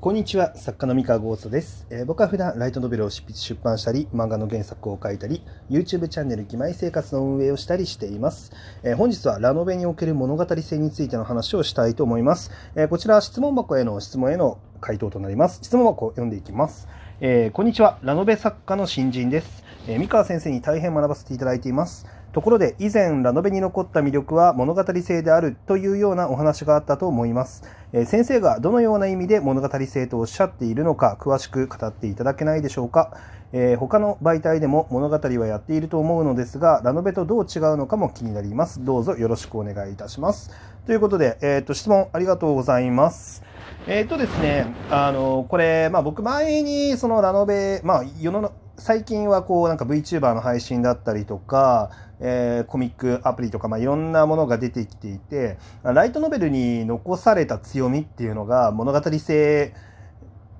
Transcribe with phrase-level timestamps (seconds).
[0.00, 8.50] こんにちは、作家の三河ゴーストです、えー僕は普段ライトノベルを執筆出版したり、漫画の原作を書いたり、YouTube チャンネル義妹生活の運営をしたりしています。
[8.82, 12.50] えー本日はラノベにおける物語性についての話をしたいと思います。
[12.76, 15.60] えーこちら質問箱への質問への回答となります。
[15.62, 16.88] 質問箱を読んでいきます。
[17.20, 19.62] えこんにちは、ラノベ作家の新人です。
[19.86, 22.06] えー三河先生に大変学ばせていただいています。
[22.32, 27.64] ところで以前ラノベに残った魅力は物語性であるというようなお話があったと思います。
[27.92, 33.16] えー先生がどのような意味で物語性とおっしゃっているのか詳しく語っていただけないでしょうか。
[33.52, 38.84] えー他の媒体でも物語はやっていると思うのですが、ラノベとどう違うのかも気になります。
[38.84, 40.50] どうぞよろしくお願いいたします。
[40.86, 43.42] ということで、えー、と質問ありがとうございます。
[43.86, 59.74] えっ、とですね、あのこれ、まあ、僕前にそのラノベ、まあ、世の最近はこうなんか VTuber の配信だったりとか、えーコミックアプリとか、まあ、いろんなものが出てきていてライトノベルに残された強みっていうのが物語性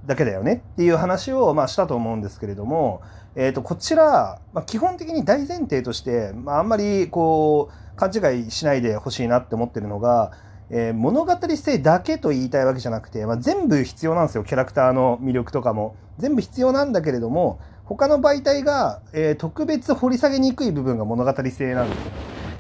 [0.07, 3.01] だけだよねっていう話をまあしたと思うんですけれども、
[3.37, 10.33] えー、とこちら、まあ、基本的に大前提として、まあ、あんまりこう勘違いしないでほしいなって思ってるのが、
[10.69, 14.45] えー物語性だけと言いたいわけじゃなくて、まあ、全部必要なんですよ。
[14.45, 15.97] キャラクターの魅力とかも。
[16.21, 17.59] 全部必要なんだけれども
[17.91, 22.05] 他の媒体が、えー特別掘り下げにくい部分が物語性なんです。
[22.05, 22.13] よ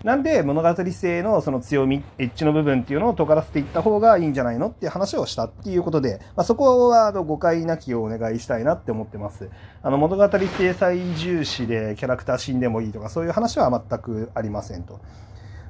[0.03, 9.51] なんで物語性のその強みエッジの部分っていうのを尖らせていった方がいいんじゃないのっていう話をしたっていうことで、まあ、そこはあの誤解なきをお願いしたいなって思ってます。
[9.83, 14.98] あの物語性最重視でキャラクター死んでもいいとかそういう話は全くありませんと。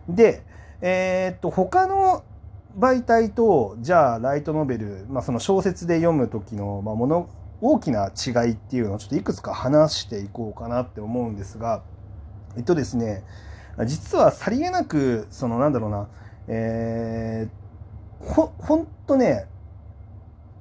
[0.08, 0.42] で
[0.81, 2.22] えーっと他の
[2.78, 7.28] 媒体とじゃあライトノベル、まあ、その小説で読む時の、まあ、もの
[7.61, 11.83] 大きな違いっていうのをちょっといくつか話していこうかなって思うんですが
[12.56, 13.25] えっとですね
[13.86, 16.08] 実はさりげなくそのなんだろうな
[16.48, 19.47] えー、ほほんとね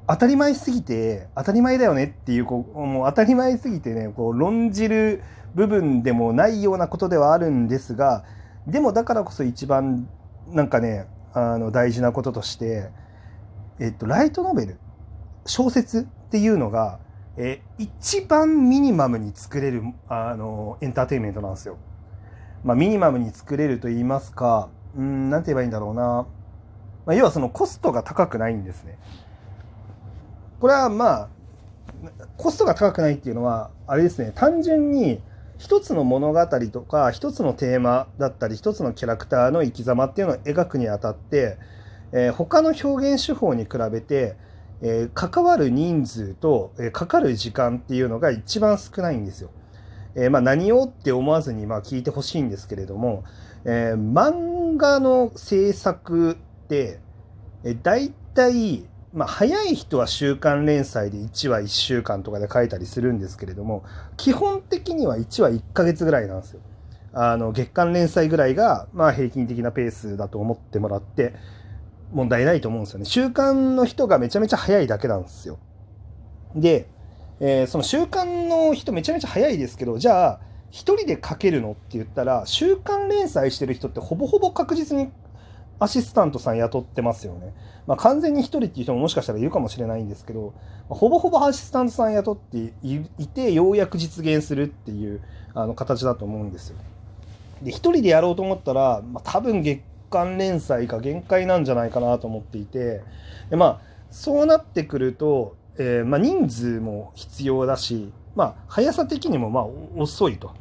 [0.08, 5.23] 当たり前すぎて当たり前だよねっていうこうもう当たり前すぎてねこう論じる
[5.55, 8.23] 部分でもないようなことではあるんですが
[8.67, 10.08] でもだからこそ一番
[10.48, 12.89] なんかねあの大事なこととして、
[13.80, 14.80] えっと、ライトノベル。
[15.49, 16.99] 小説っていうのが、
[17.37, 21.77] えー一番ミニマムに作れるあのエンターテインメントなんですよ。
[22.64, 26.27] まあ、ミニマムに作れると言いますかうんなんて言えばいいんだろうな、
[27.05, 28.99] まあ、要はそのコストが高くないんですね。
[30.60, 31.30] これはまあ
[32.37, 35.21] コストが高くないっていうのはあれですね単純に
[35.58, 41.58] 一つの物語とか一つのテーマだったり一つのキャラクターの生き様っていうのを描くにあたって、
[42.11, 44.36] えー他の表現手法に比べて、
[44.82, 49.52] えー関わる人数と、えーかかる時間っていうのが一番少ないんですよ。
[50.16, 53.23] えーまあ、何をって思わずにまあ聞いてほしいんですけれども、
[53.66, 56.36] え漫画の制作っ
[56.67, 57.00] て、
[57.64, 63.84] えー、大体、まあ、早い人は週刊連載で1話1週間とかで書いたりするんですけれども
[64.17, 66.61] 基本的には1話1ヶ月ぐらいなんですよ。
[67.11, 71.34] あの月間連載ぐらいが、まあ、平均的なペースだと思ってもらって
[72.11, 73.05] 問題ないと思うんですよね。
[73.05, 75.59] 週刊の人がめちゃめちゃ早いだけなんですよ。
[76.55, 76.87] で、
[77.39, 80.39] えーその週刊の人めちゃめちゃ早いですけどじゃあ
[80.71, 85.11] 一人で書けるのって言ったら週刊連載してる人ってほぼほぼ確実に
[85.80, 87.53] アシスタントさん雇ってますよね。
[87.87, 90.53] まあ、完全に一人っていう人ももしかしたらいるかもしれないんですけど、
[90.89, 95.21] ほぼほぼアシスタントさん雇っていてようやく実現するっていう
[95.53, 96.77] あの形だと思うんですよ。
[97.64, 103.02] で一人でやろうと思ったら、まあ、多分月間連載が限界なんじゃないかなと思っていて
[103.49, 109.65] でまあそうなってくると、えーまあ、人数も必要だし、まあ、速さ的にもまあ
[109.95, 110.53] 遅いと、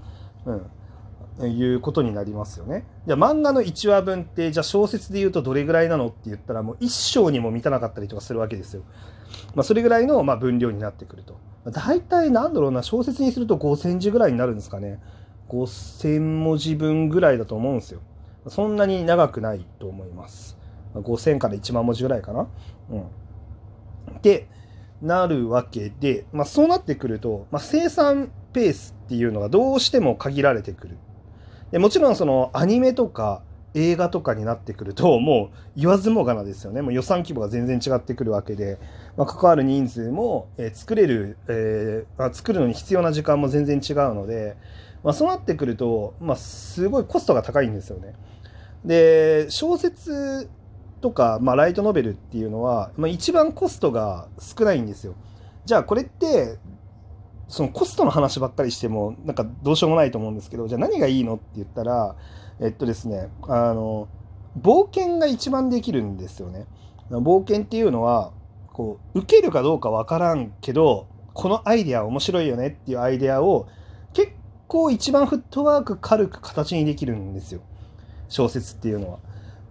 [1.38, 2.84] うん、いうことになりますよね。
[3.06, 8.82] じゃあ漫画の1話分ってじゃ小説で言うとどれぐらいなのって言ったらもう一章にも満たなかったりとかするわけですよ。
[9.54, 11.38] まあ、それぐらいのまあ分量になってくると。
[11.70, 15.00] 大体なんだろうな小説にすると5,000字ぐらいになるんですかね。
[15.48, 18.00] 5,000文字分ぐらいだと思うんですよ。
[18.50, 20.58] そんなに長くないと思います。
[20.94, 22.48] 5,000から1万文字ぐらいかな。
[22.90, 23.06] うん。
[24.22, 24.48] で、
[25.02, 30.96] なるわけで、まあ、そうなってくると、まあ、生産ペースっていうのがどうしても限られてくる。
[31.70, 33.42] でもちろんそのアニメとか
[33.74, 38.78] 映画とかになってくるともう言わずもがなですよねもう予算規模が全然違ってくるわけで、
[39.16, 44.56] まあ、関わる人数も、えー作れる、えーまあ作るのに必要な時間も全然違うので、
[45.04, 48.14] まあ、そうなってくると、まあ、すごいコストが高いんですよね。
[48.88, 50.48] で小説
[51.02, 55.14] とか、まあ、ライトノベルっていうのは、まあ、一番コストが少ないんですよ。
[55.66, 56.56] じゃあこれって
[57.48, 62.16] そのコストの話ばっかりしてもなんかどうしようもないと思うんですけどじゃあ何がいいのって言ったら
[62.60, 64.08] えっとですねあの
[64.58, 66.66] 冒険が一番できるんですよね。
[67.10, 68.32] 冒険っていうのは
[68.72, 73.68] こう受けるかどうかわからんけどこのアイデア面白いよねっていうアイデアを
[74.14, 74.32] 結
[74.66, 77.60] 構一番フットワーク軽く形にできるんですよ
[78.28, 79.18] 小説っていうのは。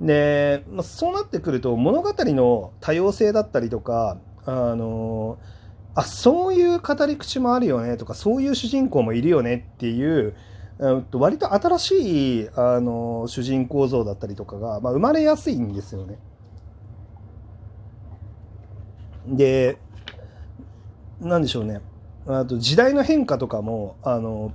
[0.02, 5.40] で、まあ、そうなってくると物語の多様性だったりとかあの
[5.96, 10.36] あそういう語り口もあるよねとかそういう主人公もいるよねっていう
[11.12, 16.20] 割と新しいあの主人公像だったりとかが、まあ、生まれやすいんですよね。
[19.28, 19.80] で
[21.20, 21.82] なんでしょうね
[22.28, 24.54] あと時代の変化とかもあの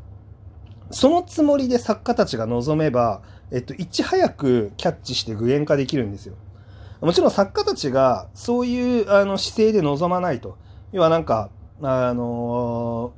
[0.92, 6.34] そのつもりで作家たちが望めば、えっと、いち早くキャッチして具現化できるんですよ。
[7.00, 10.56] もちろん作家たちがそういうあの姿勢で臨まないと。
[10.92, 11.50] 要はなんか、
[11.80, 13.12] あの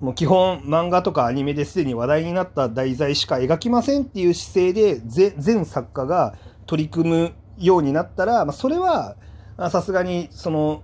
[0.00, 5.00] ー、もう基本漫画とかアニメですでに話題になった題材しか描きませんっていう姿勢で
[5.38, 9.16] 全作家が取り組むようになったら、まあ、それは
[9.70, 10.82] さすがにその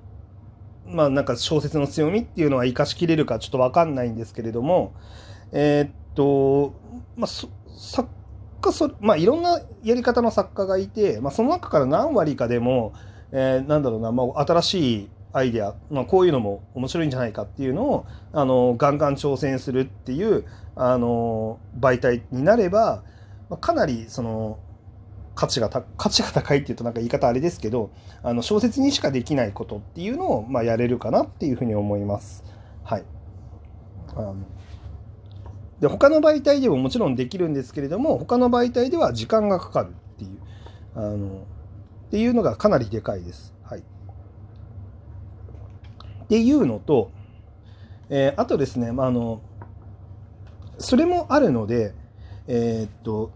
[0.86, 4.94] まあなんか小説の強みっていうのは生かしきれるかちょっと分かんないんですけれども
[5.52, 6.74] えー、っと
[7.16, 8.08] まあ作
[8.60, 12.92] 家そまあいろんなやり方の作家がいて、まあ、その中から何割かでも、
[13.32, 20.44] えー、なんだろうな、まあ、新しいアイデア、まあ、こういうのも面白いんじゃないかっていうのをあのガンガン挑戦するっていう
[20.74, 23.04] あの媒体になれば、
[23.48, 24.58] まあ、かなりその
[25.34, 27.90] 価値が価値が高いっていうとなんか言い方あれですけど
[28.22, 32.44] あの小説にしかできないことっていうのを、まあ、やれるかなっていうふうに思います。
[32.82, 33.04] はい、
[34.16, 34.36] あの
[35.80, 40.38] で他の媒体でももちろんできるんですけれども他の媒体では時間がかかるっていう
[40.94, 41.46] あの
[42.08, 43.54] っていうのがかなりでかいです。
[43.62, 43.82] はい、っ
[46.28, 47.10] ていうのと、
[48.08, 49.40] えー、あとですね、まあ、あの
[50.78, 51.94] それもあるので、
[52.46, 53.30] えー、っと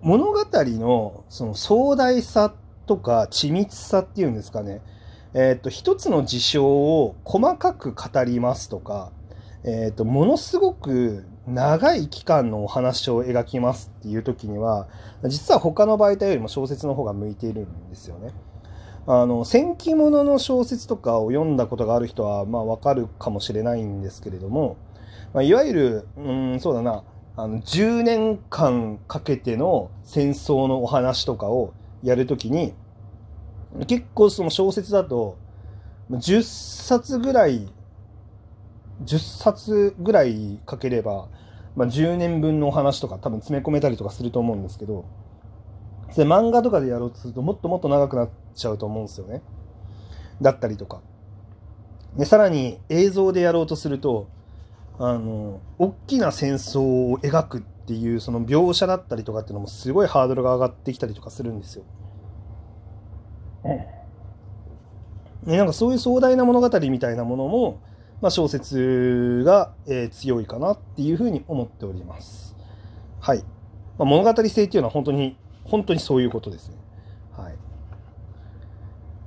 [0.00, 2.54] 物語のその壮大さ
[2.86, 4.82] とか緻密さっていうんですかね、
[5.34, 9.12] えー、っと一つの事象を細かく語りますとか、
[9.62, 14.88] えー、っとものすごく長い期間のお話を描きますっていう時には
[15.24, 18.32] 実は他の媒体よりも小説の方が向いているんですよね。
[19.06, 24.78] あの戦記物の小説とかを読んだことがある人はまあ分かるかもしれないんですけれども、
[25.34, 27.04] まあ、いわゆるうんそうだな
[27.36, 32.72] あの10年間かけての戦争のお話とかをやるときに
[33.86, 35.36] 結構その小説だと
[36.10, 37.68] 10冊ぐらい
[39.02, 41.28] 10冊ぐらい書ければ、
[41.76, 45.04] まあ、10年分のお話とか多分詰め込めたりとかすると思うんですけど
[46.16, 49.42] で漫画とかでやろうとするともっともっと長くなっちゃうと思うんですよね。
[50.40, 51.00] だったりとか。
[52.16, 54.28] でさらに映像でやろうとすると
[54.98, 61.84] あの大きな戦争を描くっていうその描写だったりとかっていうのもすごいハードルが上がってきたりとかするんですよ。
[65.42, 67.80] ね、なんかそういう壮大な物語みたいなものも、
[68.20, 72.56] まあ、小説が、えー、強いかなっていうふうに思っております。
[73.20, 73.38] はい。
[73.98, 76.76] まあ、物語性っていうのは本当に本当にそういうことですね。
[77.36, 77.54] はい。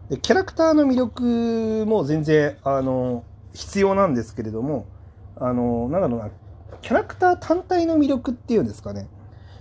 [0.09, 3.23] でキャラクターの魅力も全然あの
[3.53, 4.85] 必要なんですけれども
[5.35, 6.29] あのなんだろうな
[6.81, 9.09] キャラクター単体の魅力っていうんですかね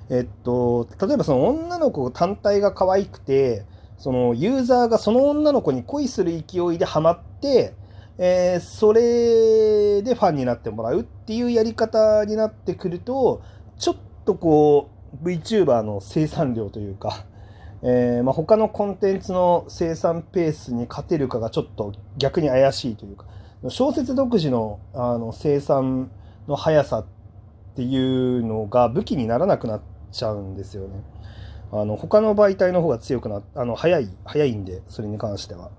[0.08, 3.64] えっと例えばその女の子単体が可愛くて
[3.99, 7.75] そのユーザーがその女の子に恋する勢いでハマって、
[8.19, 13.43] えー、それでファンになってもらうっていうやり方になってくると
[13.79, 14.91] ちょっとこ
[15.23, 17.27] う VTuber の生産量というか、
[17.82, 23.27] えーまあ、他のコンテンツの生産ペースに勝てるかがちょっと逆に怪しいというか
[23.69, 26.11] 小説独自のあの生産
[26.46, 27.06] の速さっ
[27.75, 29.82] ていうのが武器にならなくなっ
[30.13, 31.03] ちゃうんですよね。
[31.73, 35.70] あの他の媒体の方が強くなあの早い早いんでそれに関しては。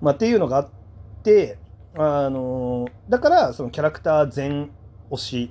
[0.00, 0.68] まあ、っていうのがあっ
[1.22, 1.58] て
[1.96, 4.70] あのだからそのキャラクター全
[5.10, 5.50] 推し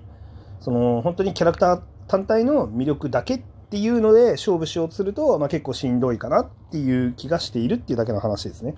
[0.59, 8.75] その本当にキャラクター単体の魅力だけっていうので勝負しようとすると、まあ、結構しんどいかなっていう気がしているっていうだけの話ですね。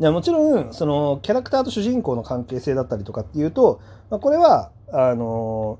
[0.00, 3.80] もちろんそのキャラクターと主人公の関係性だったりとかっていうと、
[4.10, 5.78] まあ、これはあの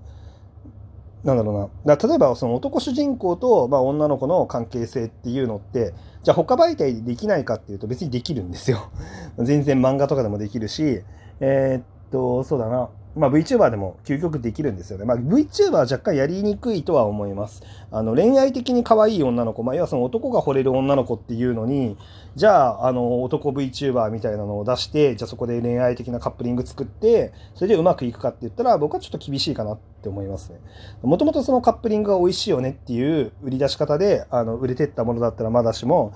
[1.24, 8.90] なんだろうな例えばその男主人公と、まあ、女の子の関係性っていうのってじゃあ他媒体でできないかっていうと別にできるんですよ。
[9.38, 11.02] 全然漫画とかでもできるし
[11.40, 12.88] えー、っとそうだな。
[13.16, 15.04] まあ、VTuber でも究極できるんですよね。
[15.04, 17.62] まあ、VTuber は若干やりにくいとは思います。
[17.92, 21.96] あの、恋愛的に可愛い女の子、まあ、要はその男が惚れる女の子っていうのに、
[22.34, 30.58] じゃあ、あの、男 VTuber みたいなのを出して、じゃあそこで恋愛的なカップリング作って、それでうまくいくかって言ったら、僕はちょっと厳しいかなって思いますね。
[31.02, 36.12] もともとそのカップリングが美味しいよねっていう売り出し方で、あの、売れてったものだったらまだしも、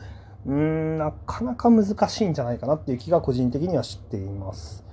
[0.47, 4.88] うーん、なかなか難しいんじゃないかなっていう気が個人的には知っています。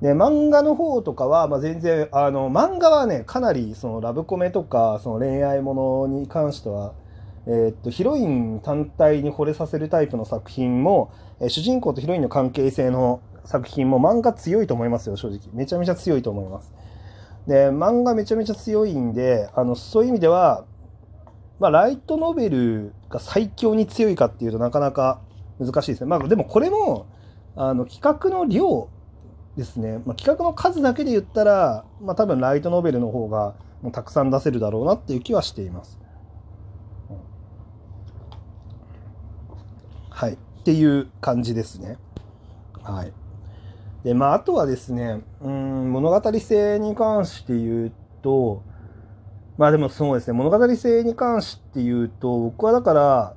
[0.00, 6.94] で、漫画の方とかは、まあ、全然、あの、漫画はね、かなり、その、ラブコメとか、その恋愛ものに関しては、
[7.46, 15.40] えー、っと、ヒロイン単体に惚れさせるタイプの作品も、えー、主人公とヒロインの関係性の作品も漫画強いと思いますよ、正直。
[15.52, 16.72] めちゃめちゃ強いと思います。
[17.48, 20.64] で、漫画めちゃめちゃ強いんで、あの、そういう意味では、
[21.58, 25.20] まあ、ライトノベルが最強に強いかっていうとなかなか
[25.58, 26.06] 難しいですね。
[26.06, 27.06] まあ、でもこれも、
[27.56, 28.88] あの、企画の量
[29.58, 35.98] ですね、まあ、企画の数だけで言ったら、まあ、多分ライトノベルの方がもうたくさん出せるだろうなっていう気はしています。
[40.10, 40.34] はい。
[40.34, 41.98] っていう感じですね。
[42.84, 43.12] はい。
[44.04, 48.62] で、まあ、あとはですね、うん、物語性に関して言うと、
[49.56, 53.34] まあでもそうですね、物語性に関して言うと、僕はだから、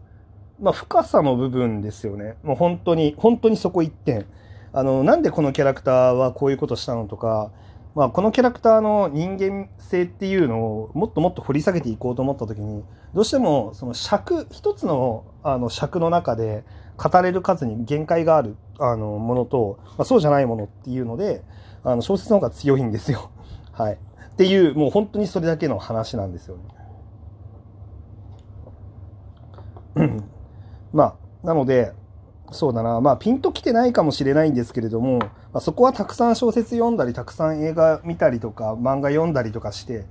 [0.59, 2.35] まあ深さの部分ですよね。
[2.43, 4.27] もう本当に、本当にそこ一点。
[4.73, 7.51] あの、なんでこのキャラクターはこういうことしたのとか、
[7.93, 16.63] まあ、このキャラクターの人間性っていうのをもっともっと掘り下げていこうと思った時にどうしてもその尺一つのあの尺の中で
[16.95, 21.43] 語れる数に限界があるあのものと、まあ、そうじゃないものっていうので
[21.83, 23.29] あの小説の方が強いんですよ。
[23.73, 23.97] はい、っ
[24.37, 26.57] ていうもう本当にそれだけの話なんですよ
[29.95, 30.23] ね。
[30.93, 31.91] まあなので
[32.51, 40.05] そうだな、まあ、ピンときてないかもしれないんですけれども、まあ、そこはたくさん小説読んだり、たくさん映画見たりとか、漫画読んだりとかして、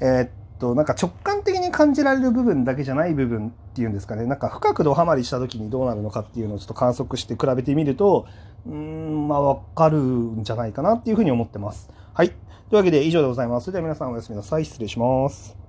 [0.00, 0.28] えー、っ
[0.58, 8.26] と、なんか直感的に感じられる部分だけじゃない部分っていうんですかね、なんか深くドハマりした時にどうなるのかっていうのをちょっと観測して比べてみると、
[8.66, 11.90] うん、まあ、わかるんじゃないかなっていうふうに思ってます。
[12.14, 12.30] はい。
[12.30, 12.36] とい
[12.72, 13.66] うわけで以上でございます。
[13.66, 14.64] それでは皆さんおやすみなさい。
[14.64, 15.65] 失礼します。